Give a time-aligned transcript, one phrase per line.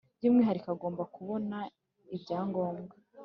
[0.17, 1.57] by umwihariko agomba kubona
[2.15, 2.95] ibyangombwa